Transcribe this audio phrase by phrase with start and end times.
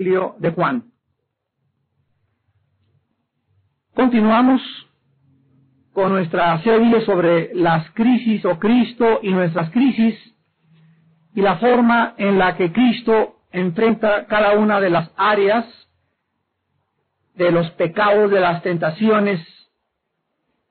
[0.00, 0.84] de Juan.
[3.94, 4.62] Continuamos
[5.92, 10.18] con nuestra serie sobre las crisis o Cristo y nuestras crisis
[11.34, 15.66] y la forma en la que Cristo enfrenta cada una de las áreas
[17.34, 19.46] de los pecados, de las tentaciones,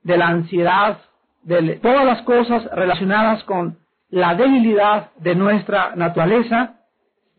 [0.02, 1.02] de la ansiedad,
[1.43, 3.77] de todas las cosas relacionadas con
[4.09, 6.79] la debilidad de nuestra naturaleza.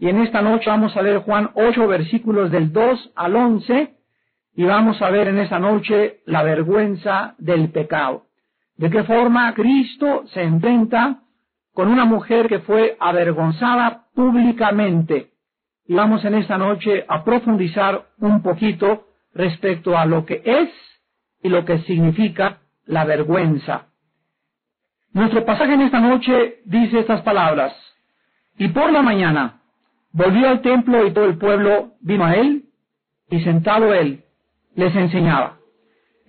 [0.01, 3.97] Y en esta noche vamos a leer Juan 8 versículos del 2 al 11
[4.57, 8.25] y vamos a ver en esta noche la vergüenza del pecado.
[8.79, 11.21] De qué forma Cristo se enfrenta
[11.75, 15.33] con una mujer que fue avergonzada públicamente.
[15.87, 19.05] Y vamos en esta noche a profundizar un poquito
[19.35, 20.71] respecto a lo que es
[21.43, 23.89] y lo que significa la vergüenza.
[25.13, 27.75] Nuestro pasaje en esta noche dice estas palabras.
[28.57, 29.60] Y por la mañana
[30.13, 32.65] volvió al templo y todo el pueblo vino a él
[33.31, 34.25] y sentado él
[34.75, 35.59] les enseñaba.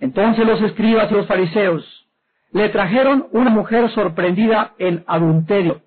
[0.00, 2.08] Entonces los escribas y los fariseos
[2.52, 5.82] le trajeron una mujer sorprendida en adulterio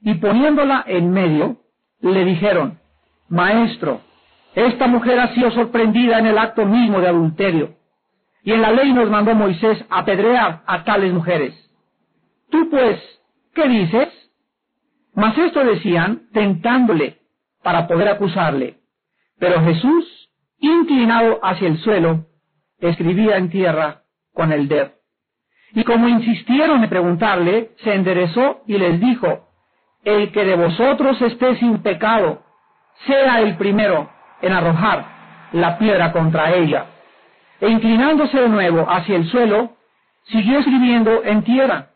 [0.00, 1.58] y poniéndola en medio
[2.00, 2.80] le dijeron,
[3.28, 4.00] Maestro,
[4.54, 7.76] esta mujer ha sido sorprendida en el acto mismo de adulterio
[8.42, 11.54] y en la ley nos mandó Moisés apedrear a tales mujeres.
[12.50, 13.00] Tú pues,
[13.54, 14.08] ¿qué dices?
[15.14, 17.21] Mas esto decían tentándole
[17.62, 18.78] para poder acusarle.
[19.38, 22.26] Pero Jesús, inclinado hacia el suelo,
[22.78, 24.02] escribía en tierra
[24.34, 24.92] con el dedo.
[25.74, 29.48] Y como insistieron en preguntarle, se enderezó y les dijo,
[30.04, 32.42] el que de vosotros esté sin pecado,
[33.06, 34.10] sea el primero
[34.42, 35.06] en arrojar
[35.52, 36.86] la piedra contra ella.
[37.60, 39.76] E inclinándose de nuevo hacia el suelo,
[40.24, 41.90] siguió escribiendo en tierra.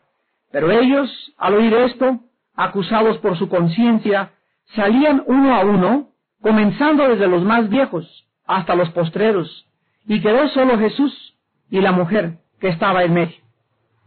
[0.51, 2.19] Pero ellos, al oír esto,
[2.55, 4.31] acusados por su conciencia,
[4.75, 6.09] salían uno a uno,
[6.41, 9.67] comenzando desde los más viejos hasta los postreros,
[10.05, 11.35] y quedó solo Jesús
[11.69, 13.37] y la mujer que estaba en medio.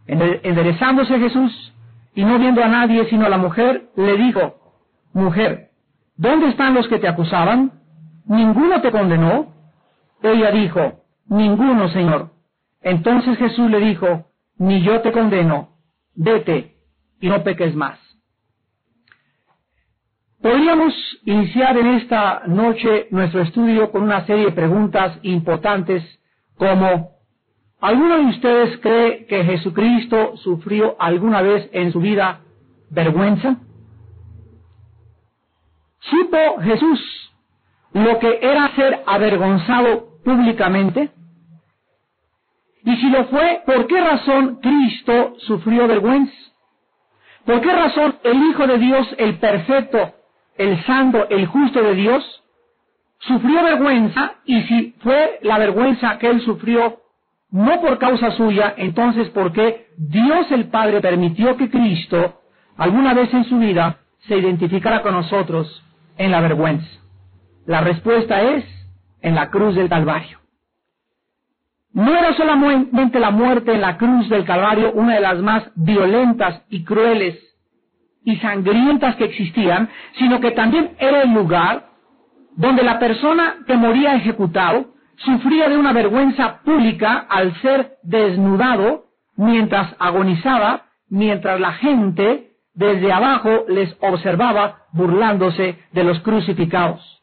[0.06, 1.72] Enderezándose Jesús,
[2.14, 4.56] y no viendo a nadie sino a la mujer, le dijo,
[5.12, 5.70] Mujer,
[6.16, 7.72] ¿dónde están los que te acusaban?
[8.26, 9.54] ¿Ninguno te condenó?
[10.22, 12.30] Ella dijo, Ninguno, Señor.
[12.82, 14.26] Entonces Jesús le dijo,
[14.58, 15.70] Ni yo te condeno,
[16.14, 16.76] vete
[17.20, 17.98] y no peques más.
[20.42, 26.02] Podríamos iniciar en esta noche nuestro estudio con una serie de preguntas importantes
[26.56, 27.20] como
[27.80, 32.40] ¿Alguno de ustedes cree que Jesucristo sufrió alguna vez en su vida
[32.90, 33.56] vergüenza?
[36.00, 37.32] ¿Supo Jesús
[37.94, 41.10] lo que era ser avergonzado públicamente?
[42.84, 46.34] Y si lo fue, ¿por qué razón Cristo sufrió vergüenza?
[47.46, 50.12] ¿Por qué razón el Hijo de Dios, el perfecto,
[50.60, 52.42] el santo, el justo de Dios,
[53.20, 54.34] sufrió vergüenza?
[54.44, 57.00] Y si fue la vergüenza que él sufrió
[57.50, 62.42] no por causa suya, entonces ¿por qué Dios el Padre permitió que Cristo
[62.76, 65.82] alguna vez en su vida se identificara con nosotros
[66.18, 66.86] en la vergüenza?
[67.64, 68.64] La respuesta es
[69.22, 70.40] en la cruz del Calvario.
[71.94, 76.62] No era solamente la muerte en la cruz del Calvario una de las más violentas
[76.68, 77.49] y crueles
[78.24, 79.88] y sangrientas que existían,
[80.18, 81.86] sino que también era el lugar
[82.56, 89.04] donde la persona que moría ejecutado sufría de una vergüenza pública al ser desnudado
[89.36, 97.20] mientras agonizaba, mientras la gente desde abajo les observaba burlándose de los crucificados.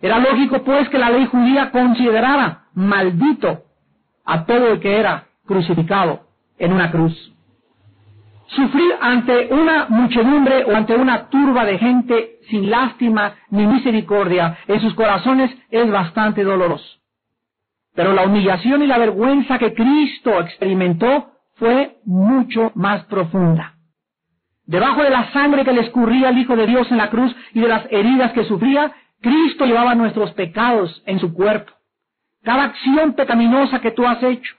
[0.00, 3.62] Era lógico pues que la ley judía considerara maldito
[4.24, 6.26] a todo el que era crucificado
[6.58, 7.31] en una cruz.
[8.54, 14.80] Sufrir ante una muchedumbre o ante una turba de gente sin lástima ni misericordia en
[14.80, 16.84] sus corazones es bastante doloroso.
[17.94, 23.74] Pero la humillación y la vergüenza que Cristo experimentó fue mucho más profunda.
[24.66, 27.60] Debajo de la sangre que le escurría el Hijo de Dios en la cruz y
[27.60, 31.72] de las heridas que sufría, Cristo llevaba nuestros pecados en su cuerpo.
[32.42, 34.54] Cada acción pecaminosa que tú has hecho,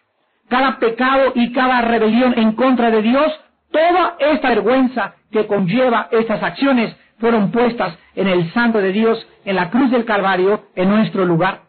[0.49, 3.31] cada pecado y cada rebelión en contra de Dios,
[3.73, 9.55] toda esta vergüenza que conlleva estas acciones fueron puestas en el Santo de Dios, en
[9.55, 11.63] la cruz del Calvario, en nuestro lugar.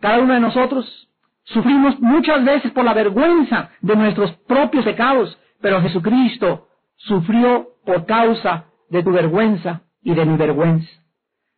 [0.00, 1.08] Cada uno de nosotros
[1.44, 8.66] sufrimos muchas veces por la vergüenza de nuestros propios pecados, pero Jesucristo sufrió por causa
[8.90, 10.88] de tu vergüenza y de mi vergüenza.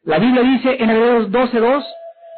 [0.04, 1.84] La Biblia dice en Hebreos 12.2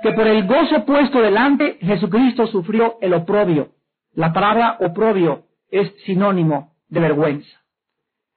[0.03, 3.69] que por el gozo puesto delante Jesucristo sufrió el oprobio.
[4.15, 7.61] La palabra oprobio es sinónimo de vergüenza.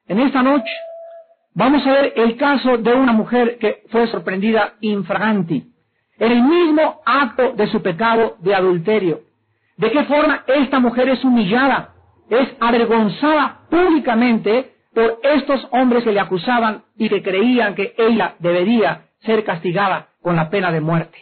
[0.07, 0.72] En esta noche
[1.57, 5.63] Vamos a ver el caso de una mujer que fue sorprendida infraganti,
[6.19, 9.22] en el mismo acto de su pecado de adulterio.
[9.78, 11.94] ¿De qué forma esta mujer es humillada,
[12.30, 19.06] es avergonzada públicamente por estos hombres que le acusaban y que creían que ella debería
[19.22, 21.18] ser castigada con la pena de muerte?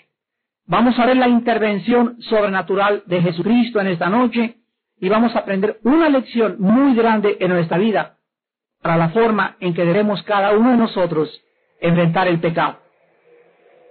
[0.66, 4.56] Vamos a ver la intervención sobrenatural de Jesucristo en esta noche
[5.04, 8.20] y vamos a aprender una lección muy grande en nuestra vida
[8.82, 11.30] para la forma en que debemos cada uno de nosotros
[11.82, 12.80] enfrentar el pecado.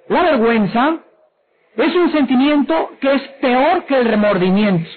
[0.09, 1.01] La vergüenza
[1.77, 4.89] es un sentimiento que es peor que el remordimiento.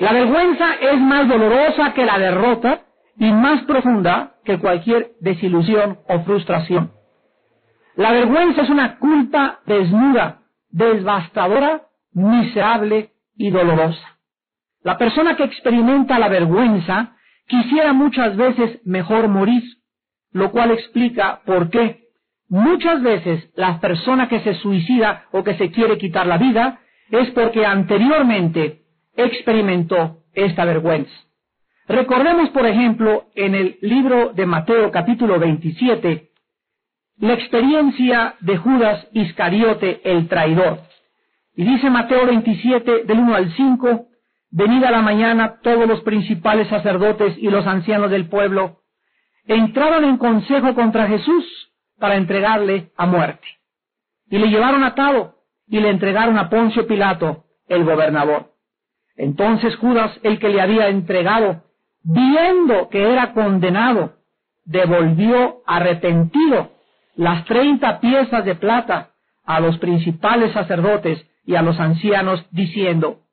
[0.00, 2.80] La vergüenza es más dolorosa que la derrota
[3.16, 6.90] y más profunda que cualquier desilusión o frustración.
[7.94, 10.40] La vergüenza es una culpa desnuda,
[10.70, 11.82] devastadora,
[12.12, 14.13] miserable y dolorosa.
[14.84, 17.16] La persona que experimenta la vergüenza
[17.48, 19.62] quisiera muchas veces mejor morir,
[20.30, 22.04] lo cual explica por qué
[22.50, 27.30] muchas veces la persona que se suicida o que se quiere quitar la vida es
[27.30, 28.82] porque anteriormente
[29.16, 31.12] experimentó esta vergüenza.
[31.88, 36.28] Recordemos, por ejemplo, en el libro de Mateo capítulo 27,
[37.20, 40.80] la experiencia de Judas Iscariote el traidor.
[41.56, 44.08] Y dice Mateo 27 del 1 al 5,
[44.56, 48.82] Venida la mañana, todos los principales sacerdotes y los ancianos del pueblo
[49.46, 53.44] entraron en consejo contra Jesús para entregarle a muerte.
[54.30, 58.52] Y le llevaron atado y le entregaron a Poncio Pilato, el gobernador.
[59.16, 61.64] Entonces Judas, el que le había entregado,
[62.04, 64.18] viendo que era condenado,
[64.64, 66.70] devolvió arrepentido
[67.16, 69.10] las treinta piezas de plata
[69.44, 73.23] a los principales sacerdotes y a los ancianos, diciendo,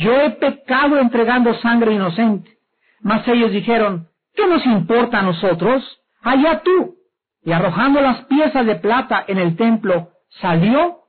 [0.00, 2.56] yo he pecado entregando sangre inocente.
[3.02, 5.84] Mas ellos dijeron, ¿qué nos importa a nosotros?
[6.22, 6.94] Allá tú.
[7.44, 10.08] Y arrojando las piezas de plata en el templo,
[10.40, 11.00] salió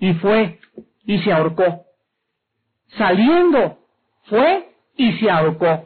[0.00, 0.58] y fue
[1.06, 1.84] y se ahorcó.
[2.98, 3.78] Saliendo,
[4.24, 5.84] fue y se ahorcó.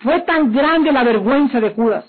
[0.00, 2.04] Fue tan grande la vergüenza de Judas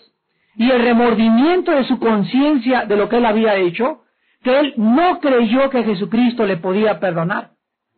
[0.58, 4.02] y el remordimiento de su conciencia de lo que él había hecho,
[4.44, 7.53] que él no creyó que Jesucristo le podía perdonar.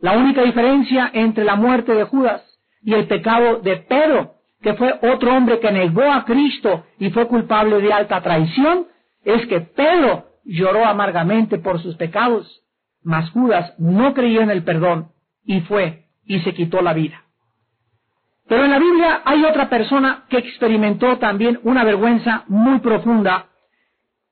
[0.05, 2.43] La única diferencia entre la muerte de Judas
[2.83, 7.27] y el pecado de Pedro, que fue otro hombre que negó a Cristo y fue
[7.27, 8.85] culpable de alta traición,
[9.23, 12.61] es que Pedro lloró amargamente por sus pecados,
[13.03, 15.09] mas Judas no creyó en el perdón
[15.43, 17.23] y fue y se quitó la vida.
[18.47, 23.47] Pero en la Biblia hay otra persona que experimentó también una vergüenza muy profunda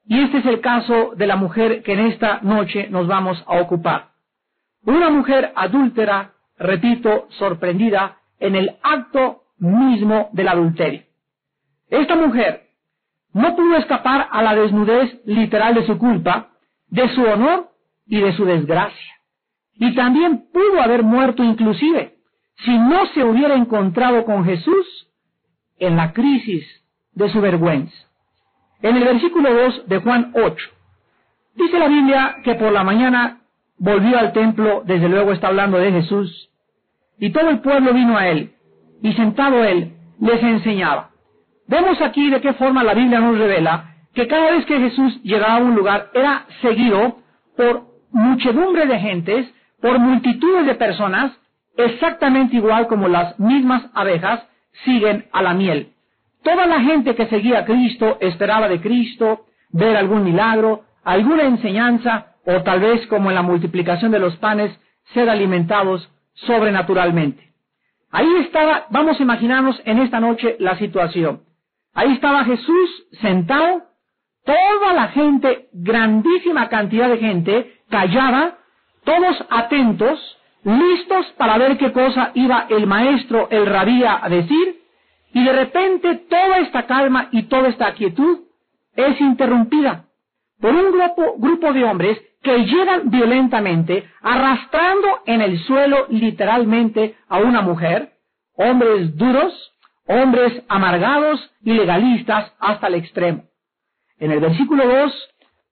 [0.05, 3.59] y este es el caso de la mujer que en esta noche nos vamos a
[3.59, 4.12] ocupar.
[4.85, 11.03] Una mujer adúltera, repito, sorprendida en el acto mismo del adulterio.
[11.89, 12.63] Esta mujer
[13.33, 16.49] no pudo escapar a la desnudez literal de su culpa,
[16.87, 17.69] de su honor
[18.05, 19.13] y de su desgracia.
[19.75, 22.15] Y también pudo haber muerto inclusive
[22.65, 25.07] si no se hubiera encontrado con Jesús
[25.79, 26.65] en la crisis
[27.13, 27.95] de su vergüenza.
[28.81, 30.69] En el versículo 2 de Juan 8,
[31.55, 33.42] dice la Biblia que por la mañana
[33.77, 36.49] volvió al templo, desde luego está hablando de Jesús,
[37.19, 38.53] y todo el pueblo vino a él,
[39.01, 41.09] y sentado él, les enseñaba.
[41.67, 45.55] Vemos aquí de qué forma la Biblia nos revela que cada vez que Jesús llegaba
[45.55, 47.17] a un lugar era seguido
[47.57, 51.31] por muchedumbre de gentes, por multitudes de personas,
[51.75, 54.45] exactamente igual como las mismas abejas
[54.85, 55.93] siguen a la miel.
[56.43, 62.32] Toda la gente que seguía a Cristo esperaba de Cristo ver algún milagro, alguna enseñanza,
[62.45, 64.77] o tal vez como en la multiplicación de los panes,
[65.13, 67.53] ser alimentados sobrenaturalmente.
[68.11, 71.41] Ahí estaba, vamos a imaginarnos en esta noche la situación.
[71.93, 73.83] Ahí estaba Jesús sentado,
[74.45, 78.57] toda la gente, grandísima cantidad de gente, callada,
[79.03, 84.81] todos atentos, listos para ver qué cosa iba el maestro, el rabía a decir,
[85.33, 88.41] y de repente toda esta calma y toda esta quietud
[88.95, 90.05] es interrumpida
[90.61, 97.39] por un grupo, grupo de hombres que llegan violentamente, arrastrando en el suelo literalmente a
[97.39, 98.11] una mujer,
[98.55, 99.71] hombres duros,
[100.07, 103.45] hombres amargados y legalistas hasta el extremo.
[104.19, 105.29] En el versículo 2,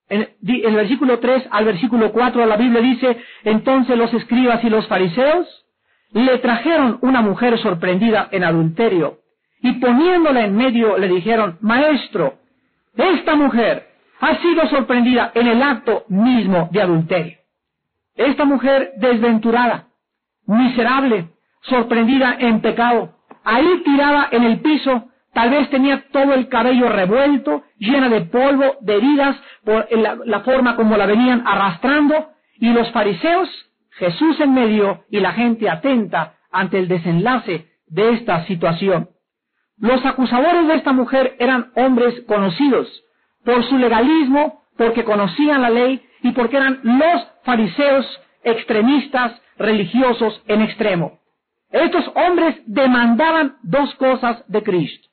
[0.09, 4.87] en el versículo 3 al versículo 4 la Biblia dice, entonces los escribas y los
[4.87, 5.47] fariseos
[6.13, 9.19] le trajeron una mujer sorprendida en adulterio
[9.61, 12.35] y poniéndola en medio le dijeron, maestro,
[12.95, 13.90] esta mujer
[14.21, 17.37] ha sido sorprendida en el acto mismo de adulterio.
[18.15, 19.87] Esta mujer desventurada,
[20.45, 21.29] miserable,
[21.63, 27.63] sorprendida en pecado, ahí tirada en el piso, Tal vez tenía todo el cabello revuelto,
[27.77, 32.31] llena de polvo, de heridas, por la, la forma como la venían arrastrando.
[32.57, 33.49] Y los fariseos,
[33.91, 39.09] Jesús en medio y la gente atenta ante el desenlace de esta situación.
[39.77, 42.87] Los acusadores de esta mujer eran hombres conocidos
[43.43, 48.05] por su legalismo, porque conocían la ley y porque eran los fariseos
[48.43, 51.19] extremistas religiosos en extremo.
[51.71, 55.07] Estos hombres demandaban dos cosas de Cristo.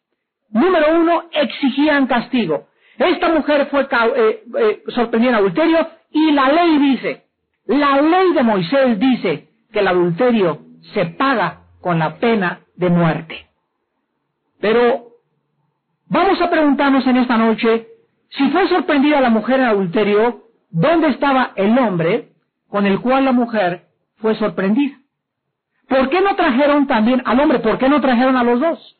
[0.51, 2.69] Número uno, exigían castigo.
[2.99, 7.25] Esta mujer fue eh, eh, sorprendida en adulterio y la ley dice,
[7.67, 10.63] la ley de Moisés dice que el adulterio
[10.95, 13.47] se paga con la pena de muerte.
[14.61, 15.09] Pero
[16.07, 17.87] vamos a preguntarnos en esta noche,
[18.31, 22.29] si fue sorprendida la mujer en adulterio, ¿dónde estaba el hombre
[22.69, 24.97] con el cual la mujer fue sorprendida?
[25.89, 27.61] ¿Por qué no trajeron también al hombre?
[27.61, 28.99] ¿Por qué no trajeron a los dos?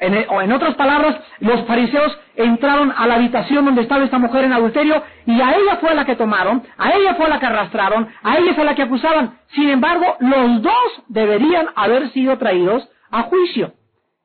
[0.00, 5.02] En, otras palabras, los fariseos entraron a la habitación donde estaba esta mujer en adulterio
[5.24, 8.54] y a ella fue la que tomaron, a ella fue la que arrastraron, a ella
[8.54, 9.38] fue la que acusaban.
[9.54, 13.72] Sin embargo, los dos deberían haber sido traídos a juicio.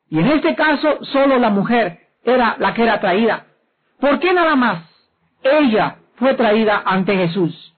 [0.09, 3.45] Y en este caso, solo la mujer era la que era traída.
[3.99, 4.83] ¿Por qué nada más
[5.43, 7.73] ella fue traída ante Jesús?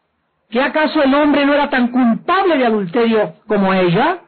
[0.49, 4.19] ¿Que acaso el hombre no era tan culpable de adulterio como ella?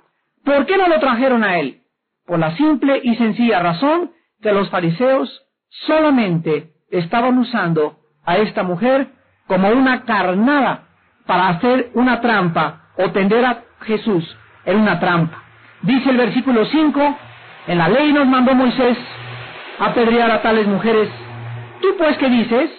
[0.44, 1.82] ¿Por qué no lo trajeron a él?
[2.26, 9.10] Por la simple y sencilla razón que los fariseos solamente estaban usando a esta mujer
[9.48, 10.86] como una carnada
[11.26, 14.24] para hacer una trampa o tender a Jesús
[14.66, 15.44] en una trampa.
[15.82, 17.18] Dice el versículo 5,
[17.68, 18.98] en la ley nos mandó Moisés
[19.80, 21.10] apedrear a tales mujeres.
[21.84, 22.72] ¿Tú pues qué dices?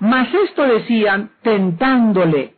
[0.00, 2.56] Mas esto decían tentándole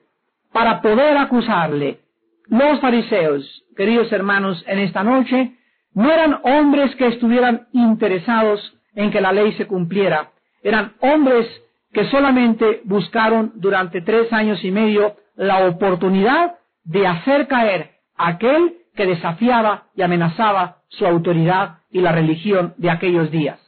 [0.53, 2.01] para poder acusarle.
[2.49, 5.53] Los fariseos, queridos hermanos, en esta noche
[5.95, 10.33] no eran hombres que estuvieran interesados en que la ley se cumpliera.
[10.61, 11.47] Eran hombres
[11.93, 18.75] que solamente buscaron durante tres años y medio la oportunidad de hacer caer a aquel
[18.97, 23.61] que desafiaba y amenazaba su autoridad y la religión de aquellos días.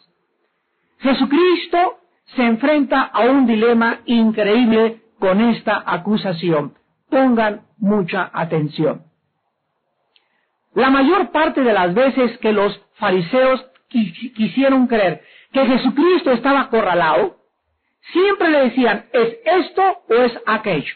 [0.99, 1.99] Jesucristo
[2.35, 6.75] se enfrenta a un dilema increíble con esta acusación.
[7.11, 9.03] Pongan mucha atención.
[10.75, 17.37] La mayor parte de las veces que los fariseos quisieron creer que Jesucristo estaba acorralado,
[18.13, 20.95] siempre le decían, ¿es esto o es aquello?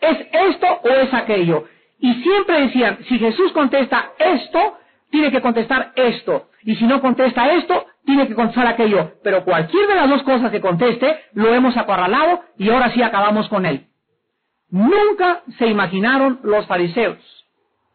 [0.00, 1.64] ¿Es esto o es aquello?
[1.98, 4.78] Y siempre decían, si Jesús contesta esto,
[5.10, 6.48] tiene que contestar esto.
[6.62, 9.12] Y si no contesta esto, tiene que contestar aquello.
[9.22, 13.48] Pero cualquier de las dos cosas que conteste, lo hemos acorralado y ahora sí acabamos
[13.48, 13.86] con él.
[14.70, 17.18] Nunca se imaginaron los fariseos,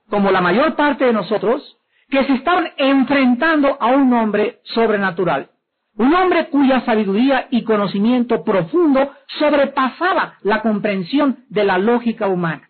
[0.09, 1.77] como la mayor parte de nosotros,
[2.09, 5.50] que se estaban enfrentando a un hombre sobrenatural.
[5.97, 12.69] Un hombre cuya sabiduría y conocimiento profundo sobrepasaba la comprensión de la lógica humana.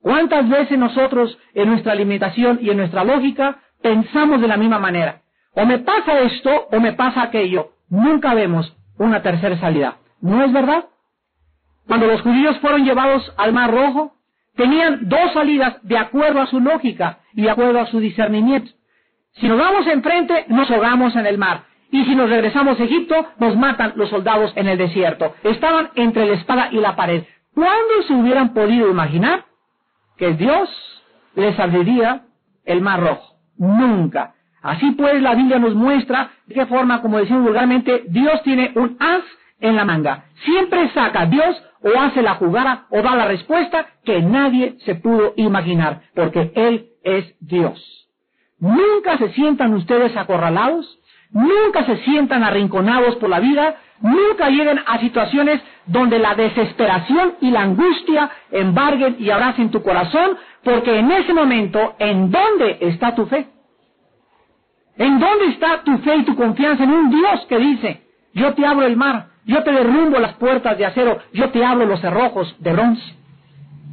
[0.00, 5.20] ¿Cuántas veces nosotros en nuestra limitación y en nuestra lógica pensamos de la misma manera?
[5.54, 7.72] O me pasa esto o me pasa aquello.
[7.88, 9.96] Nunca vemos una tercera salida.
[10.20, 10.86] ¿No es verdad?
[11.86, 14.14] Cuando los judíos fueron llevados al Mar Rojo,
[14.56, 18.70] tenían dos salidas de acuerdo a su lógica y de acuerdo a su discernimiento.
[19.34, 21.64] Si nos vamos enfrente, nos ahogamos en el mar.
[21.90, 25.34] Y si nos regresamos a Egipto, nos matan los soldados en el desierto.
[25.42, 27.24] Estaban entre la espada y la pared.
[27.54, 29.44] ¿Cuándo se hubieran podido imaginar
[30.16, 30.70] que Dios
[31.34, 32.22] les abriría
[32.64, 33.36] el mar rojo?
[33.58, 34.34] Nunca.
[34.62, 38.96] Así pues, la Biblia nos muestra de qué forma, como decimos vulgarmente, Dios tiene un
[39.00, 39.22] as
[39.60, 40.24] en la manga.
[40.44, 45.34] Siempre saca Dios o hace la jugada o da la respuesta que nadie se pudo
[45.36, 48.08] imaginar, porque Él es Dios.
[48.60, 50.86] Nunca se sientan ustedes acorralados,
[51.30, 57.50] nunca se sientan arrinconados por la vida, nunca lleguen a situaciones donde la desesperación y
[57.50, 63.26] la angustia embarguen y abracen tu corazón, porque en ese momento, ¿en dónde está tu
[63.26, 63.48] fe?
[64.96, 68.02] ¿En dónde está tu fe y tu confianza en un Dios que dice,
[68.34, 71.86] yo te abro el mar, yo te derrumbo las puertas de acero, yo te abro
[71.86, 73.14] los cerrojos de bronce?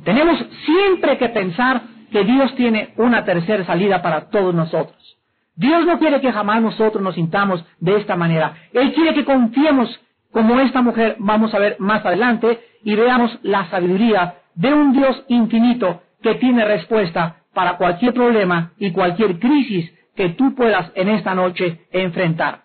[0.04, 4.98] Tenemos siempre que pensar que Dios tiene una tercera salida para todos nosotros.
[5.56, 8.56] Dios no quiere que jamás nosotros nos sintamos de esta manera.
[8.74, 10.00] Él quiere que confiemos
[10.32, 15.24] como esta mujer, vamos a ver más adelante, y veamos la sabiduría de un Dios
[15.28, 21.34] infinito que tiene respuesta para cualquier problema y cualquier crisis que tú puedas en esta
[21.34, 22.64] noche enfrentar.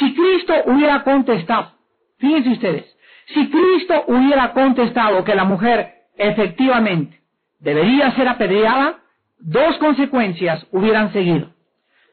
[0.00, 1.74] Si Cristo hubiera contestado,
[2.18, 7.20] fíjense ustedes, si Cristo hubiera contestado que la mujer efectivamente
[7.60, 8.98] debería ser apedreada,
[9.38, 11.52] dos consecuencias hubieran seguido.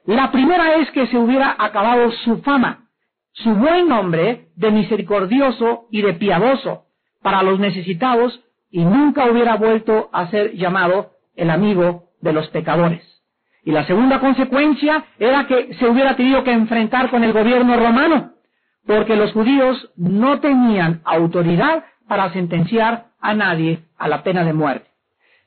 [0.06, 2.86] La primera es que se hubiera acabado su fama,
[3.32, 6.86] su buen nombre de misericordioso y de piadoso
[7.24, 8.39] para los necesitados
[8.70, 13.16] y nunca hubiera vuelto a ser llamado el amigo de los pecadores.
[13.67, 18.31] Y la segunda consecuencia era que se hubiera tenido que enfrentar con el gobierno romano,
[18.86, 24.88] porque los judíos no tenían autoridad para sentenciar a nadie a la pena de muerte.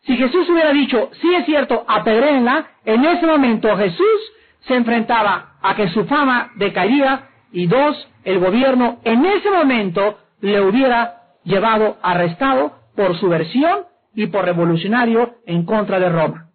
[0.03, 4.21] Si Jesús hubiera dicho, sí es cierto, apedréenla, en ese momento Jesús
[4.67, 7.23] se enfrentaba a que su fama decaía
[7.53, 14.45] y dos, el gobierno en ese momento le hubiera llevado arrestado por subversión y por
[14.45, 16.50] revolucionario en contra de Roma.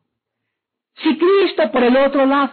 [0.96, 2.52] Si Cristo por el otro lado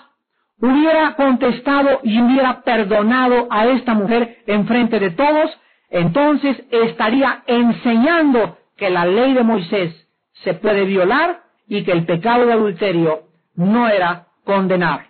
[0.60, 5.50] hubiera contestado y hubiera perdonado a esta mujer en frente de todos,
[5.90, 10.08] entonces estaría enseñando que la ley de Moisés
[10.44, 15.06] se puede violar y que el pecado de adulterio no era condenable.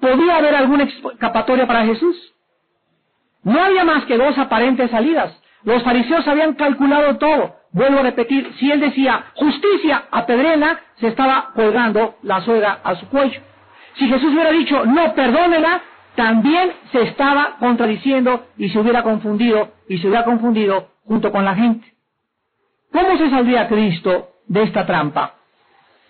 [0.00, 2.16] ¿Podía haber alguna escapatoria para Jesús?
[3.42, 5.40] No había más que dos aparentes salidas.
[5.62, 7.55] Los fariseos habían calculado todo.
[7.72, 12.94] Vuelvo a repetir, si él decía justicia, a Pedrena, se estaba colgando la suegra a
[12.96, 13.40] su cuello.
[13.98, 15.82] Si Jesús hubiera dicho no, perdónela,
[16.14, 21.54] también se estaba contradiciendo y se hubiera confundido y se hubiera confundido junto con la
[21.54, 21.86] gente.
[22.92, 25.34] ¿Cómo se saldría Cristo de esta trampa?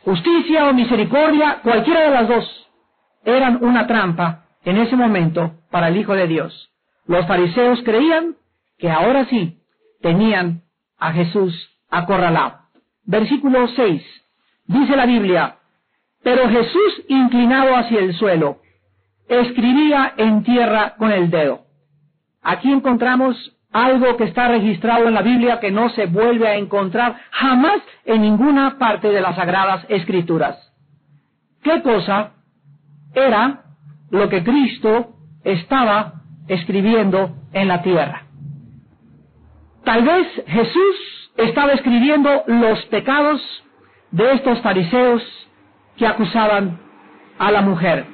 [0.05, 2.69] Justicia o misericordia, cualquiera de las dos,
[3.25, 6.71] eran una trampa en ese momento para el Hijo de Dios.
[7.07, 8.37] Los fariseos creían
[8.79, 9.59] que ahora sí
[10.01, 10.63] tenían
[10.99, 12.59] a Jesús acorralado.
[13.05, 14.03] Versículo 6.
[14.67, 15.57] Dice la Biblia,
[16.23, 18.59] pero Jesús inclinado hacia el suelo,
[19.29, 21.67] escribía en tierra con el dedo.
[22.43, 27.17] Aquí encontramos algo que está registrado en la Biblia que no se vuelve a encontrar
[27.31, 30.57] jamás en ninguna parte de las sagradas escrituras.
[31.62, 32.33] ¿Qué cosa
[33.15, 33.65] era
[34.11, 38.25] lo que Cristo estaba escribiendo en la tierra?
[39.87, 43.41] Tal vez Jesús estaba escribiendo los pecados
[44.11, 45.23] de estos fariseos
[45.97, 46.80] que acusaban
[47.39, 48.04] a la mujer.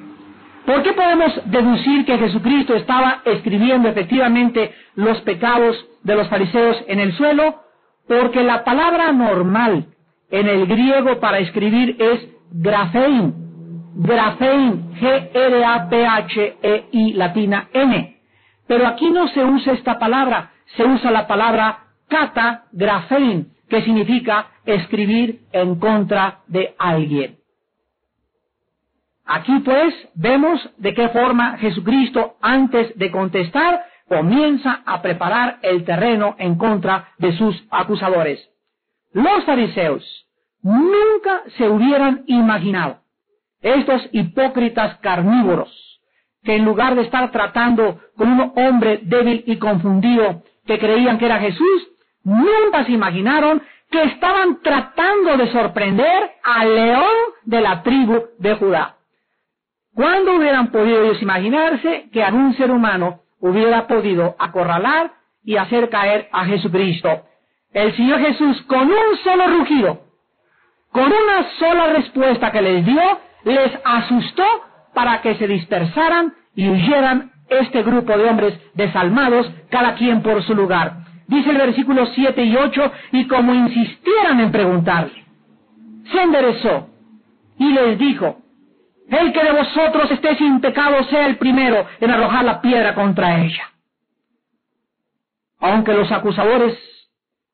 [0.67, 6.99] ¿Por qué podemos deducir que Jesucristo estaba escribiendo efectivamente los pecados de los fariseos en
[6.99, 7.63] el suelo?
[8.07, 9.87] Porque la palabra normal
[10.29, 12.19] en el griego para escribir es
[12.51, 13.33] grafein.
[13.95, 16.33] Grafein, G-R-A-P-H-E-I
[17.13, 18.15] latina N.
[18.67, 24.47] Pero aquí no se usa esta palabra, se usa la palabra kata grafein, que significa
[24.65, 27.37] escribir en contra de alguien.
[29.25, 36.35] Aquí pues vemos de qué forma Jesucristo antes de contestar comienza a preparar el terreno
[36.37, 38.39] en contra de sus acusadores.
[39.13, 40.03] Los fariseos
[40.61, 42.99] nunca se hubieran imaginado,
[43.61, 45.71] estos hipócritas carnívoros,
[46.43, 51.25] que en lugar de estar tratando con un hombre débil y confundido que creían que
[51.25, 51.89] era Jesús,
[52.23, 58.95] nunca se imaginaron que estaban tratando de sorprender al león de la tribu de Judá.
[59.93, 65.11] ¿Cuándo hubieran podido ellos imaginarse que algún ser humano hubiera podido acorralar
[65.43, 67.23] y hacer caer a Jesucristo?
[67.71, 70.01] El Señor Jesús con un solo rugido,
[70.91, 74.45] con una sola respuesta que les dio, les asustó
[74.95, 80.53] para que se dispersaran y huyeran este grupo de hombres desalmados, cada quien por su
[80.55, 81.03] lugar.
[81.27, 85.23] Dice el versículo 7 y 8, y como insistieran en preguntarle,
[86.11, 86.89] se enderezó
[87.57, 88.37] y les dijo,
[89.09, 93.43] el que de vosotros esté sin pecado sea el primero en arrojar la piedra contra
[93.43, 93.71] ella.
[95.59, 96.77] Aunque los acusadores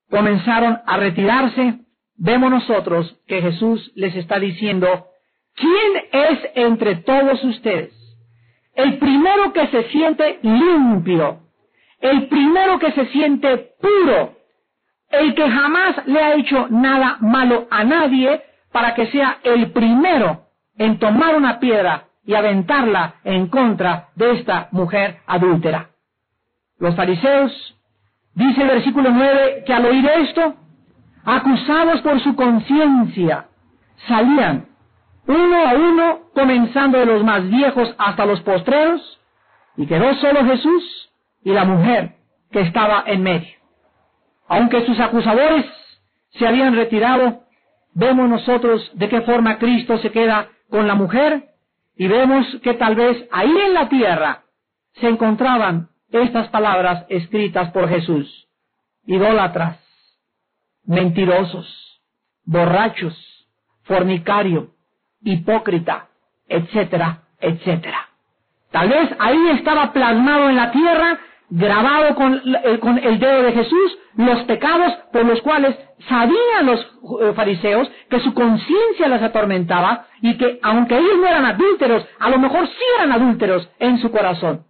[0.10, 1.80] comenzaron a retirarse,
[2.16, 5.06] vemos nosotros que Jesús les está diciendo,
[5.56, 7.99] ¿quién es entre todos ustedes
[8.80, 11.40] el primero que se siente limpio,
[12.00, 14.36] el primero que se siente puro,
[15.10, 20.46] el que jamás le ha hecho nada malo a nadie para que sea el primero
[20.78, 25.90] en tomar una piedra y aventarla en contra de esta mujer adúltera.
[26.78, 27.52] Los fariseos,
[28.34, 30.56] dice el versículo 9, que al oír esto,
[31.26, 33.48] acusados por su conciencia,
[34.08, 34.69] salían
[35.28, 39.20] uno a uno, comenzando de los más viejos hasta los postreros,
[39.78, 41.12] y quedó solo Jesús
[41.44, 42.16] y la mujer
[42.52, 43.58] que estaba en medio.
[44.48, 45.66] Aunque sus acusadores
[46.32, 47.44] se habían retirado,
[47.94, 51.50] vemos nosotros de qué forma Cristo se queda con la mujer
[51.96, 54.44] y vemos que tal vez ahí en la tierra
[54.94, 58.48] se encontraban estas palabras escritas por Jesús.
[59.06, 59.78] Idólatras,
[60.86, 62.02] mentirosos,
[62.46, 63.16] borrachos,
[63.84, 64.72] fornicario,
[65.24, 66.08] hipócrita,
[66.48, 67.88] etcétera, etc.
[68.72, 73.98] Tal vez ahí estaba plasmado en la tierra, grabado con, eh, el dedo de Jesús,
[74.16, 75.76] los pecados por los cuales
[76.08, 76.80] sabían los
[77.22, 82.30] eh, fariseos que su conciencia las atormentaba y que aunque ellos no eran adúlteros, a
[82.30, 84.66] lo mejor sí eran adúlteros en su corazón.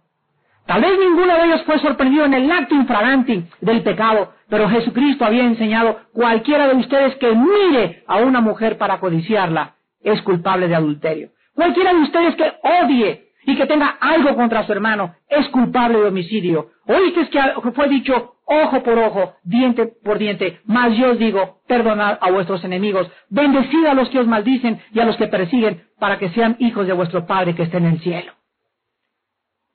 [0.66, 5.24] Tal vez ninguno de ellos fue sorprendido en el acto infragante del pecado, pero Jesucristo
[5.24, 10.74] había enseñado cualquiera de ustedes que mire a una mujer para codiciarla es culpable de
[10.74, 11.30] adulterio.
[11.54, 16.08] Cualquiera de ustedes que odie y que tenga algo contra su hermano es culpable de
[16.08, 16.70] homicidio.
[16.86, 22.18] Oíste que fue dicho ojo por ojo, diente por diente, mas yo os digo, perdonad
[22.20, 26.18] a vuestros enemigos, bendecid a los que os maldicen y a los que persiguen, para
[26.18, 28.32] que sean hijos de vuestro Padre que está en el cielo.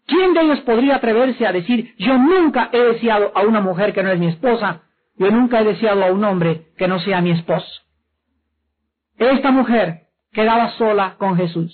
[0.08, 4.04] ¿Quién de ellos podría atreverse a decir, yo nunca he deseado a una mujer que
[4.04, 4.84] no es mi esposa,
[5.18, 7.82] yo nunca he deseado a un hombre que no sea mi esposo?
[9.18, 10.05] Esta mujer
[10.36, 11.74] quedaba sola con Jesús.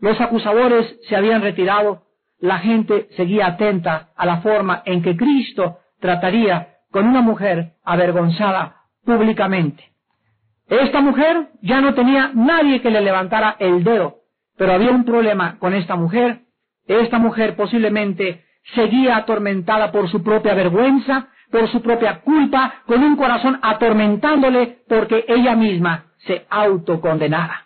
[0.00, 2.02] Los acusadores se habían retirado,
[2.38, 8.82] la gente seguía atenta a la forma en que Cristo trataría con una mujer avergonzada
[9.06, 9.92] públicamente.
[10.68, 14.16] Esta mujer ya no tenía nadie que le levantara el dedo,
[14.58, 16.42] pero había un problema con esta mujer
[16.86, 23.16] esta mujer posiblemente seguía atormentada por su propia vergüenza, por su propia culpa, con un
[23.16, 27.61] corazón atormentándole porque ella misma se autocondenaba.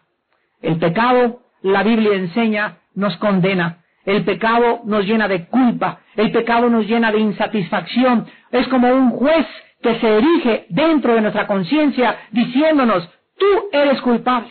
[0.66, 3.84] El pecado, la Biblia enseña, nos condena.
[4.04, 6.00] El pecado nos llena de culpa.
[6.16, 8.26] El pecado nos llena de insatisfacción.
[8.50, 9.46] Es como un juez
[9.80, 14.48] que se erige dentro de nuestra conciencia diciéndonos, tú eres culpable.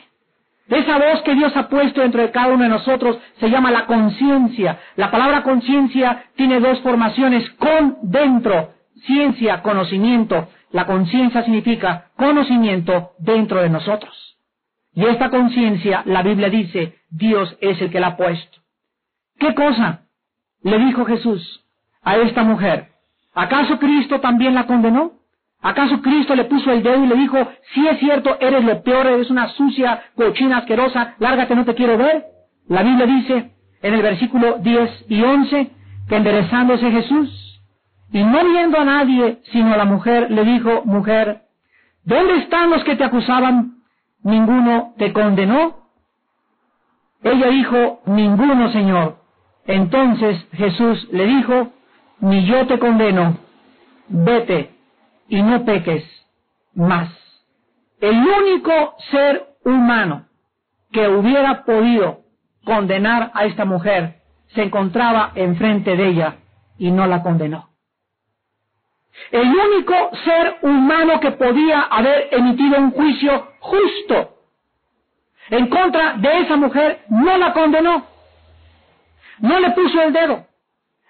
[0.70, 3.86] Esa voz que Dios ha puesto dentro de cada uno de nosotros se llama la
[3.86, 4.80] conciencia.
[4.96, 8.70] La palabra conciencia tiene dos formaciones, con dentro,
[9.06, 10.48] ciencia, conocimiento.
[10.72, 14.25] La conciencia significa conocimiento dentro de nosotros.
[14.96, 18.60] Y esta conciencia, la Biblia dice, Dios es el que la ha puesto.
[19.38, 20.04] ¿Qué cosa
[20.64, 21.66] le dijo Jesús
[22.02, 22.88] a esta mujer?
[23.34, 25.12] ¿Acaso Cristo también la condenó?
[25.62, 27.38] ¿Acaso Cristo le puso el dedo y le dijo,
[27.74, 31.98] si es cierto, eres lo peor, eres una sucia, cochina, asquerosa, lárgate, no te quiero
[31.98, 32.26] ver?
[32.70, 35.72] La Biblia dice en el versículo 10 y 11
[36.08, 37.62] que enderezándose Jesús
[38.14, 41.42] y no viendo a nadie sino a la mujer, le dijo, mujer,
[42.04, 43.75] ¿dónde están los que te acusaban?
[44.26, 45.86] ¿Ninguno te condenó?
[47.22, 49.18] Ella dijo, ninguno, Señor.
[49.68, 51.72] Entonces Jesús le dijo,
[52.22, 53.38] ni yo te condeno,
[54.08, 54.72] vete
[55.30, 56.04] y no peques
[56.74, 57.08] más.
[58.02, 60.26] El único ser humano
[60.92, 62.22] que hubiera podido
[62.64, 64.22] condenar a esta mujer
[64.56, 66.38] se encontraba enfrente de ella
[66.80, 67.70] y no la condenó.
[69.32, 74.32] El único ser humano que podía haber emitido un juicio justo
[75.50, 78.06] en contra de esa mujer no la condenó.
[79.40, 80.46] No le puso el dedo.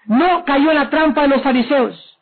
[0.06, 2.18] No cayó en la trampa de los fariseos.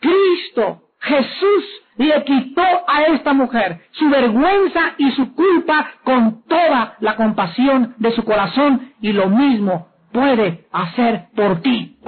[0.00, 1.64] Cristo Jesús
[1.96, 8.12] le quitó a esta mujer su vergüenza y su culpa con toda la compasión de
[8.12, 11.98] su corazón y lo mismo puede hacer por ti.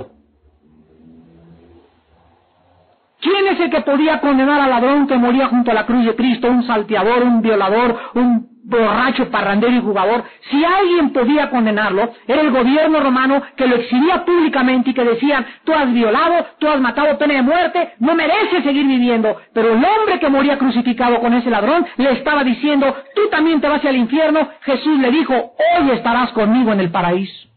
[3.57, 6.15] ¿Quién es el que podía condenar al ladrón que moría junto a la cruz de
[6.15, 12.43] Cristo, un salteador, un violador, un borracho, parrandero y jugador, si alguien podía condenarlo, era
[12.43, 16.81] el gobierno romano que lo exhibía públicamente y que decían, tú has violado, tú has
[16.81, 19.37] matado pena de muerte, no mereces seguir viviendo.
[19.55, 23.69] Pero el hombre que moría crucificado con ese ladrón le estaba diciendo, tú también te
[23.69, 24.51] vas al infierno.
[24.63, 27.56] Jesús le dijo, hoy estarás conmigo en el paraíso.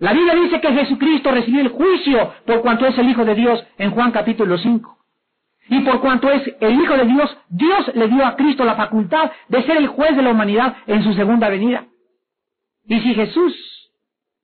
[0.00, 3.62] La Biblia dice que Jesucristo recibió el juicio por cuanto es el Hijo de Dios
[3.76, 4.96] en Juan capítulo 5.
[5.68, 9.30] Y por cuanto es el Hijo de Dios, Dios le dio a Cristo la facultad
[9.48, 11.84] de ser el juez de la humanidad en su segunda venida.
[12.86, 13.54] Y si Jesús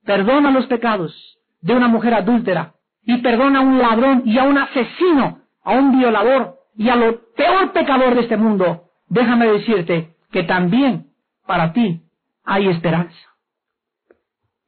[0.05, 4.59] perdona los pecados de una mujer adúltera, y perdona a un ladrón y a un
[4.59, 10.43] asesino, a un violador y a lo peor pecador de este mundo, déjame decirte que
[10.43, 11.07] también
[11.47, 12.03] para ti
[12.45, 13.17] hay esperanza.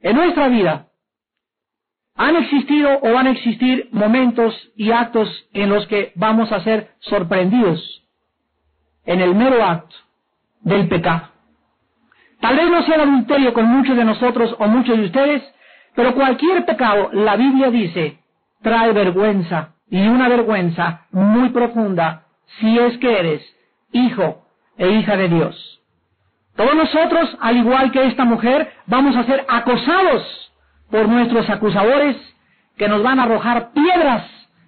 [0.01, 0.87] En nuestra vida
[2.15, 6.89] han existido o van a existir momentos y actos en los que vamos a ser
[6.99, 8.03] sorprendidos
[9.05, 9.95] en el mero acto
[10.61, 11.29] del pecado.
[12.41, 15.43] Tal vez no sea el adulterio con muchos de nosotros o muchos de ustedes,
[15.95, 18.19] pero cualquier pecado, la Biblia dice,
[18.61, 22.25] trae vergüenza y una vergüenza muy profunda
[22.59, 23.41] si es que eres
[23.91, 24.45] hijo
[24.77, 25.78] e hija de Dios.
[26.59, 30.51] Todos nosotros, al igual que esta mujer, vamos a ser acosados
[30.91, 32.17] por nuestros acusadores
[32.77, 34.25] que nos van a arrojar piedras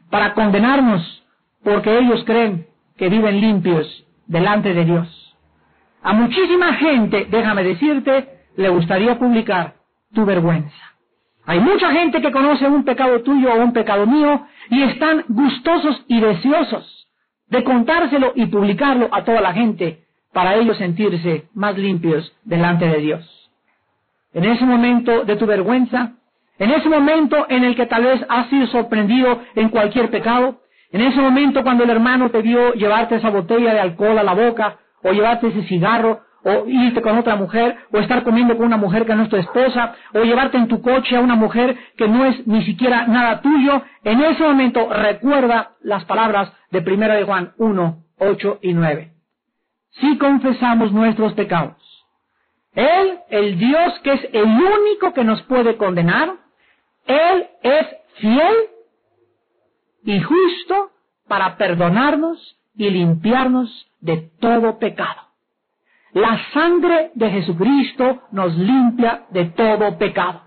[0.10, 1.22] para condenarnos
[1.62, 2.66] porque ellos creen
[2.98, 5.36] que viven limpios delante de Dios.
[6.02, 9.74] A muchísima gente, déjame decirte, le gustaría publicar
[10.14, 10.94] tu vergüenza.
[11.46, 16.06] Hay mucha gente que conoce un pecado tuyo o un pecado mío y están gustosos
[16.08, 17.10] y deseosos
[17.48, 20.01] de contárselo y publicarlo a toda la gente
[20.34, 23.52] para ellos sentirse más limpios delante de Dios.
[24.34, 26.14] En ese momento de tu vergüenza,
[26.58, 31.02] en ese momento en el que tal vez has sido sorprendido en cualquier pecado, en
[31.02, 34.78] ese momento cuando el hermano te vio llevarte esa botella de alcohol a la boca,
[35.04, 39.06] o llevarte ese cigarro, o irte con otra mujer, o estar comiendo con una mujer
[39.06, 42.26] que no es tu esposa, o llevarte en tu coche a una mujer que no
[42.26, 47.52] es ni siquiera nada tuyo, en ese momento recuerda las palabras de 1 de Juan
[47.58, 49.12] 1, 8 y 9.
[50.00, 51.76] Si confesamos nuestros pecados,
[52.74, 56.34] Él, el Dios que es el único que nos puede condenar,
[57.06, 58.56] Él es fiel
[60.04, 60.92] y justo
[61.28, 65.22] para perdonarnos y limpiarnos de todo pecado.
[66.14, 70.42] La sangre de Jesucristo nos limpia de todo pecado.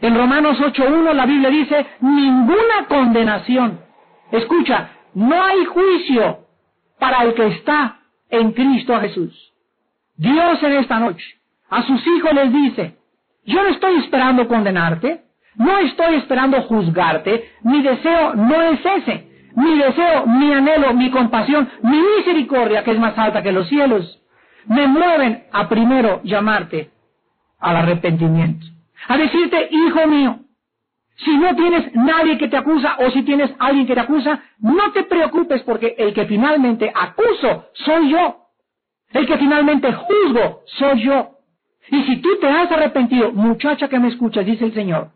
[0.00, 3.80] En Romanos 8.1 la Biblia dice, ninguna condenación.
[4.32, 6.40] Escucha, no hay juicio
[6.98, 9.52] para el que está en Cristo Jesús.
[10.16, 11.24] Dios en esta noche
[11.68, 12.96] a sus hijos les dice,
[13.44, 15.22] yo no estoy esperando condenarte,
[15.56, 19.26] no estoy esperando juzgarte, mi deseo no es ese.
[19.56, 24.20] Mi deseo, mi anhelo, mi compasión, mi misericordia, que es más alta que los cielos,
[24.66, 26.90] me mueven a primero llamarte
[27.58, 28.66] al arrepentimiento.
[29.08, 30.40] A decirte, hijo mío,
[31.24, 34.92] si no tienes nadie que te acusa o si tienes alguien que te acusa, no
[34.92, 38.36] te preocupes porque el que finalmente acuso soy yo.
[39.12, 41.30] El que finalmente juzgo soy yo.
[41.90, 45.10] Y si tú te has arrepentido, muchacha que me escuchas, dice el Señor,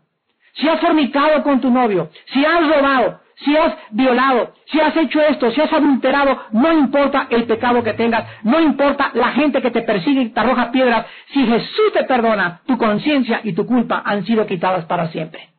[0.53, 5.21] si has fornicado con tu novio, si has robado, si has violado, si has hecho
[5.21, 9.71] esto, si has adulterado, no importa el pecado que tengas, no importa la gente que
[9.71, 14.01] te persigue y te arroja piedras, si Jesús te perdona, tu conciencia y tu culpa
[14.05, 15.49] han sido quitadas para siempre.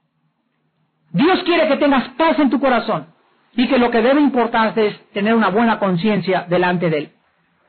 [1.12, 3.06] Dios quiere que tengas paz en tu corazón
[3.54, 7.10] y que lo que debe importarte es tener una buena conciencia delante de Él.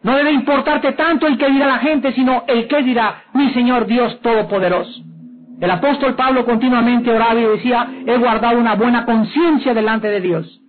[0.01, 3.85] No debe importarte tanto el que dirá la gente, sino el que dirá mi Señor
[3.85, 5.01] Dios Todopoderoso.
[5.59, 10.59] El apóstol Pablo continuamente oraba y decía, he guardado una buena conciencia delante de Dios.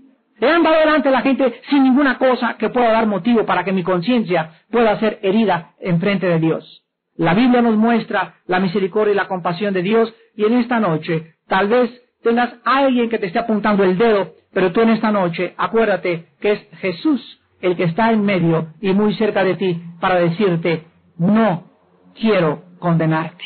[0.40, 3.72] He andado delante de la gente sin ninguna cosa que pueda dar motivo para que
[3.72, 6.82] mi conciencia pueda ser herida en frente de Dios.
[7.16, 11.34] La Biblia nos muestra la misericordia y la compasión de Dios y en esta noche
[11.48, 15.54] tal vez tengas alguien que te esté apuntando el dedo, pero tú en esta noche
[15.56, 20.16] acuérdate que es Jesús el que está en medio y muy cerca de ti para
[20.16, 21.70] decirte, no
[22.18, 23.44] quiero condenarte.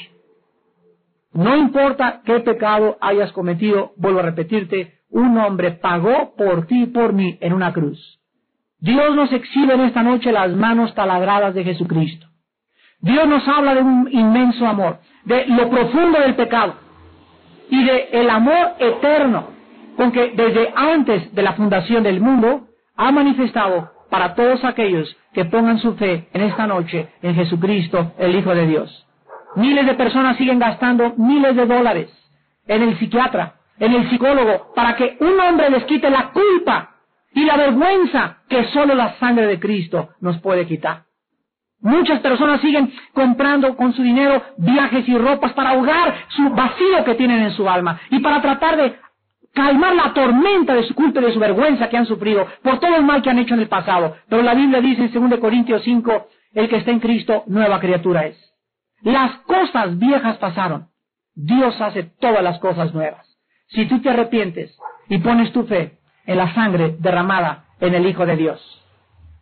[1.33, 6.87] No importa qué pecado hayas cometido, vuelvo a repetirte, un hombre pagó por ti y
[6.87, 8.21] por mí en una cruz.
[8.81, 12.27] Dios nos exhibe en esta noche las manos taladradas de Jesucristo.
[13.01, 16.88] Dios nos habla de un inmenso amor, de lo profundo del pecado
[17.71, 19.49] y de el amor eterno
[19.97, 25.45] con que desde antes de la fundación del mundo ha manifestado para todos aquellos que
[25.45, 29.07] pongan su fe en esta noche en Jesucristo, el Hijo de Dios.
[29.57, 32.11] Miles de personas siguen gastando miles de dólares
[32.67, 36.97] en el psiquiatra, en el psicólogo, para que un hombre les quite la culpa
[37.35, 41.08] y la vergüenza que solo la sangre de Cristo nos puede quitar.
[41.81, 47.15] Muchas personas siguen comprando con su dinero viajes y ropas para ahogar su vacío que
[47.15, 48.97] tienen en su alma y para tratar de
[49.55, 52.97] calmar la tormenta de su culpa y de su vergüenza que han sufrido por todo
[52.97, 54.17] el mal que han hecho en el pasado.
[54.29, 58.27] Pero la Biblia dice en 2 Corintios 5, el que está en Cristo, nueva criatura
[58.27, 58.37] es.
[59.03, 60.89] Las cosas viejas pasaron.
[61.35, 63.25] Dios hace todas las cosas nuevas.
[63.69, 64.77] Si tú te arrepientes
[65.09, 68.88] y pones tu fe en la sangre derramada en el Hijo de Dios.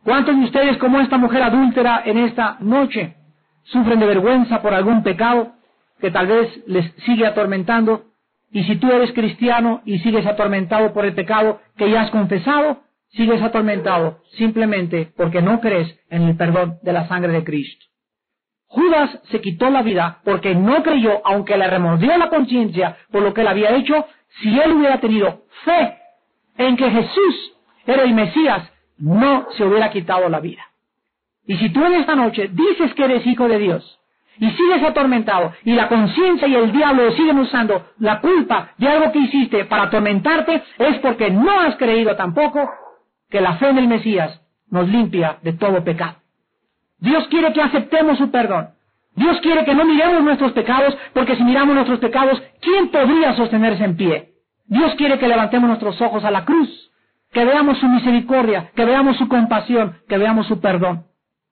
[0.07, 3.17] ¿Cuántos de ustedes, como esta mujer adúltera en esta noche,
[3.65, 5.55] sufren de vergüenza por algún pecado
[6.01, 8.05] que tal vez les sigue atormentando?
[8.53, 12.83] Y si tú eres cristiano y sigues atormentado por el pecado que ya has confesado,
[13.09, 17.85] sigues atormentado simplemente porque no crees en el perdón de la sangre de Cristo.
[18.69, 23.35] Judas se quitó la vida porque no creyó, aunque le remordió la conciencia por lo
[23.35, 24.07] que él había hecho,
[24.41, 25.99] si él hubiera tenido fe
[26.59, 27.55] en que Jesús
[27.87, 30.63] era el Mesías, no se hubiera quitado la vida.
[31.47, 33.99] Y si tú en esta noche dices que eres hijo de Dios
[34.39, 39.13] y sigues atormentado y la conciencia y el diablo siguen usando la culpa de algo
[39.13, 42.69] que hiciste para atormentarte, es porque no has creído tampoco
[43.31, 46.17] que la fe en el Mesías nos limpia de todo pecado.
[46.99, 48.71] Dios quiere que aceptemos su perdón.
[49.15, 53.85] Dios quiere que no miremos nuestros pecados, porque si miramos nuestros pecados, ¿quién podría sostenerse
[53.85, 54.33] en pie?
[54.67, 56.91] Dios quiere que levantemos nuestros ojos a la cruz,
[57.37, 61.05] que veamos su misericordia, que veamos su compasión, que veamos su perdón,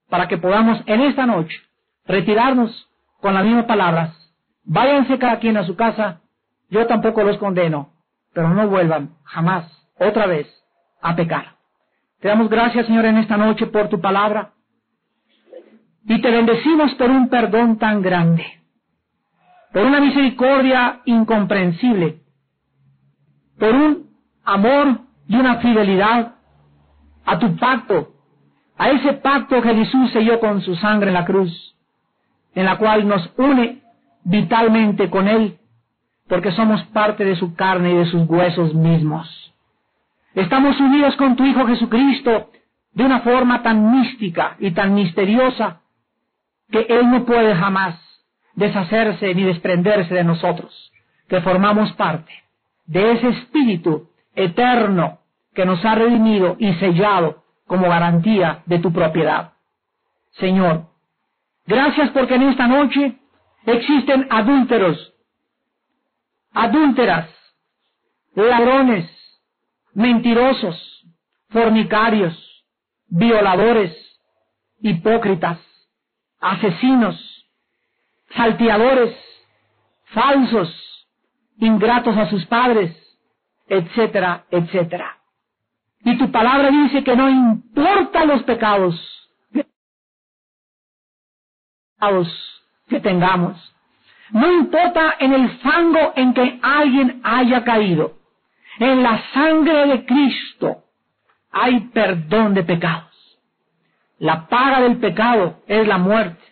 [0.08, 1.60] para que podamos en esta noche
[2.06, 2.88] retirarnos
[3.20, 4.16] con las mismas palabras,
[4.64, 6.22] váyanse cada quien a su casa,
[6.70, 7.90] yo tampoco los condeno,
[8.32, 9.70] pero no vuelvan jamás,
[10.00, 10.46] otra vez,
[11.02, 11.56] a pecar.
[12.18, 14.52] Te damos gracias, Señor, en esta noche por tu palabra
[16.06, 18.46] y te bendecimos por un perdón tan grande,
[19.70, 22.20] por una misericordia incomprensible,
[23.58, 24.08] por un
[24.44, 26.34] amor y una fidelidad
[27.24, 28.12] a tu pacto,
[28.76, 31.74] a ese pacto que Jesús selló con su sangre en la cruz,
[32.54, 33.82] en la cual nos une
[34.24, 35.58] vitalmente con Él,
[36.28, 39.28] porque somos parte de su carne y de sus huesos mismos.
[40.34, 42.50] Estamos unidos con tu Hijo Jesucristo
[42.92, 45.80] de una forma tan mística y tan misteriosa
[46.70, 47.96] que Él no puede jamás
[48.54, 50.92] deshacerse ni desprenderse de nosotros,
[51.28, 52.32] que formamos parte
[52.86, 55.18] de ese Espíritu eterno
[55.54, 59.52] que nos ha redimido y sellado como garantía de tu propiedad.
[60.38, 60.86] Señor,
[61.66, 63.18] gracias porque en esta noche
[63.66, 65.14] existen adúlteros,
[66.52, 67.28] adúlteras,
[68.34, 69.08] ladrones,
[69.94, 71.04] mentirosos,
[71.50, 72.64] fornicarios,
[73.06, 73.96] violadores,
[74.80, 75.58] hipócritas,
[76.40, 77.46] asesinos,
[78.34, 79.16] salteadores,
[80.06, 81.06] falsos,
[81.58, 82.94] ingratos a sus padres,
[83.68, 85.18] etcétera, etcétera.
[86.04, 89.14] Y tu palabra dice que no importa los pecados
[92.88, 93.56] que tengamos.
[94.30, 98.14] No importa en el fango en que alguien haya caído.
[98.78, 100.84] En la sangre de Cristo
[101.52, 103.12] hay perdón de pecados.
[104.18, 106.42] La paga del pecado es la muerte,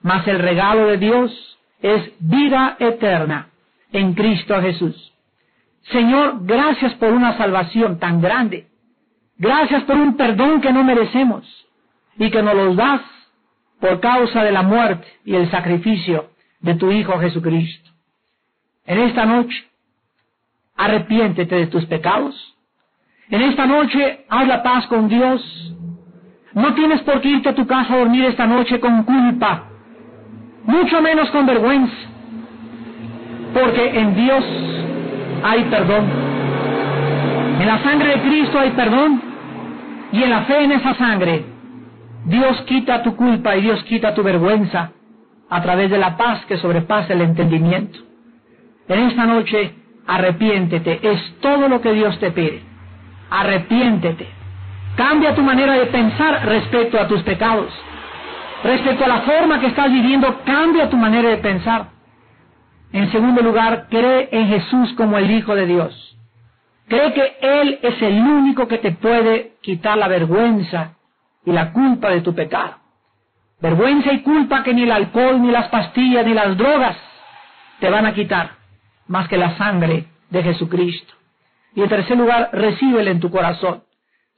[0.00, 3.50] mas el regalo de Dios es vida eterna
[3.92, 5.13] en Cristo Jesús.
[5.90, 8.68] Señor, gracias por una salvación tan grande.
[9.36, 11.44] Gracias por un perdón que no merecemos
[12.16, 13.02] y que nos los das
[13.80, 17.90] por causa de la muerte y el sacrificio de tu Hijo Jesucristo.
[18.86, 19.56] En esta noche,
[20.76, 22.34] arrepiéntete de tus pecados.
[23.28, 25.42] En esta noche, haz la paz con Dios.
[26.52, 29.64] No tienes por qué irte a tu casa a dormir esta noche con culpa,
[30.64, 31.96] mucho menos con vergüenza,
[33.52, 34.73] porque en Dios
[35.44, 36.06] hay perdón.
[37.60, 39.20] En la sangre de Cristo hay perdón
[40.10, 41.44] y en la fe en esa sangre
[42.24, 44.92] Dios quita tu culpa y Dios quita tu vergüenza
[45.50, 47.98] a través de la paz que sobrepasa el entendimiento.
[48.88, 49.74] En esta noche
[50.06, 52.62] arrepiéntete, es todo lo que Dios te pide.
[53.30, 54.26] Arrepiéntete.
[54.96, 57.72] Cambia tu manera de pensar respecto a tus pecados.
[58.62, 61.93] Respecto a la forma que estás viviendo, cambia tu manera de pensar.
[62.94, 66.16] En segundo lugar, cree en Jesús como el Hijo de Dios.
[66.86, 70.94] Cree que Él es el único que te puede quitar la vergüenza
[71.44, 72.76] y la culpa de tu pecado.
[73.60, 76.96] Vergüenza y culpa que ni el alcohol, ni las pastillas, ni las drogas
[77.80, 78.50] te van a quitar,
[79.08, 81.14] más que la sangre de Jesucristo.
[81.74, 83.82] Y en tercer lugar, recíbele en tu corazón.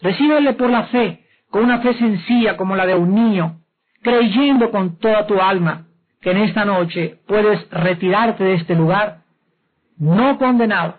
[0.01, 3.61] Recíbele por la fe, con una fe sencilla como la de un niño,
[4.01, 5.86] creyendo con toda tu alma
[6.27, 9.19] que en esta noche puedes retirarte de este lugar,
[9.97, 10.97] no condenado,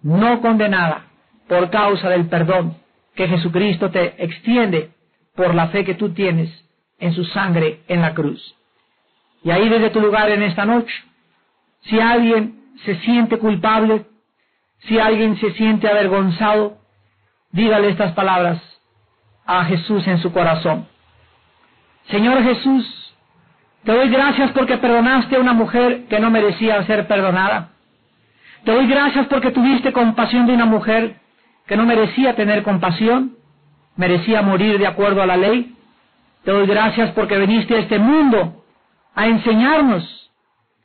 [0.00, 1.08] no condenada
[1.46, 2.78] por causa del perdón
[3.14, 4.92] que Jesucristo te extiende
[5.36, 6.48] por la fe que tú tienes
[6.98, 8.56] en su sangre en la cruz.
[9.44, 10.94] Y ahí desde tu lugar en esta noche,
[11.82, 14.06] si alguien se siente culpable,
[14.88, 16.78] si alguien se siente avergonzado,
[17.50, 18.58] dígale estas palabras
[19.44, 20.88] a Jesús en su corazón.
[22.08, 23.01] Señor Jesús,
[23.84, 27.70] te doy gracias porque perdonaste a una mujer que no merecía ser perdonada.
[28.64, 31.16] Te doy gracias porque tuviste compasión de una mujer
[31.66, 33.36] que no merecía tener compasión,
[33.96, 35.74] merecía morir de acuerdo a la ley.
[36.44, 38.64] Te doy gracias porque viniste a este mundo
[39.16, 40.30] a enseñarnos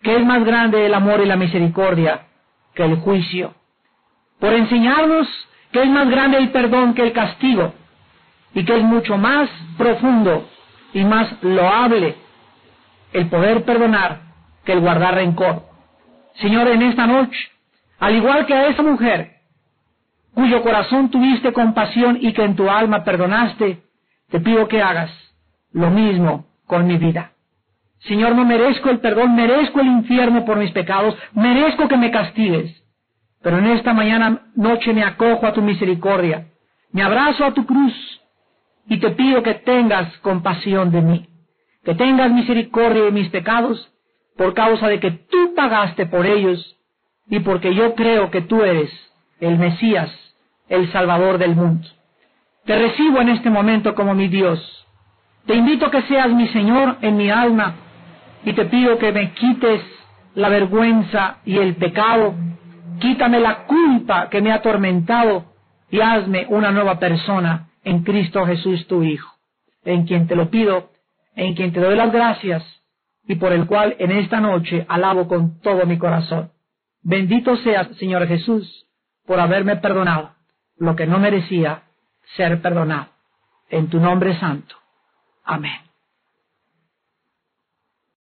[0.02, 2.22] que es más grande el amor y la misericordia
[2.74, 3.54] que el juicio.
[4.40, 5.28] Por enseñarnos
[5.72, 7.74] que es más grande el perdón que el castigo
[8.56, 10.48] y que es mucho más profundo
[10.94, 12.27] y más loable
[13.18, 14.22] el poder perdonar
[14.64, 15.64] que el guardar rencor.
[16.36, 17.50] Señor, en esta noche
[18.00, 19.38] al igual que a esa mujer,
[20.34, 23.82] cuyo corazón tuviste compasión y que en tu alma perdonaste,
[24.30, 25.12] te pido que hagas
[25.72, 27.32] lo mismo con mi vida.
[28.02, 32.84] Señor, no merezco el perdón, merezco el infierno por mis pecados, merezco que me castigues.
[33.42, 36.48] Pero en esta mañana noche me acojo a tu misericordia,
[36.92, 37.94] me abrazo a tu cruz
[38.88, 41.28] y te pido que tengas compasión de mí,
[41.88, 43.90] que tengas misericordia de mis pecados
[44.36, 46.76] por causa de que tú pagaste por ellos
[47.30, 48.92] y porque yo creo que tú eres
[49.40, 50.12] el Mesías,
[50.68, 51.88] el Salvador del mundo.
[52.66, 54.60] Te recibo en este momento como mi Dios.
[55.46, 57.76] Te invito a que seas mi Señor en mi alma
[58.44, 59.82] y te pido que me quites
[60.36, 62.36] la vergüenza y el pecado,
[63.00, 65.54] quítame la culpa que me ha atormentado
[65.90, 69.36] y hazme una nueva persona en Cristo Jesús tu Hijo,
[69.86, 70.97] en quien te lo pido,
[71.38, 72.64] en quien te doy las gracias
[73.28, 76.52] y por el cual en esta noche alabo con todo mi corazón.
[77.02, 78.88] Bendito seas, Señor Jesús,
[79.26, 80.32] por haberme perdonado
[80.78, 81.84] lo que no merecía
[82.36, 83.10] ser perdonado.
[83.70, 84.76] En tu nombre santo.
[85.44, 85.87] Amén.